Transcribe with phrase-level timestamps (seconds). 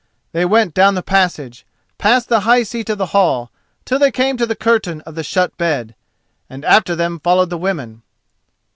[0.31, 1.63] They went down the passage,
[1.99, 3.51] past the high seat of the hall,
[3.85, 5.93] till they came to the curtain of the shut bed;
[6.49, 8.01] and after them followed the women.